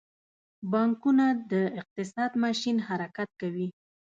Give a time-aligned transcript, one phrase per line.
[0.71, 3.67] پانګونه د اقتصاد ماشین حرکت کوي.